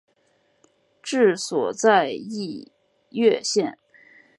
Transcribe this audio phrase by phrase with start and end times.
[1.03, 2.71] 治所在溢
[3.11, 3.77] 乐县。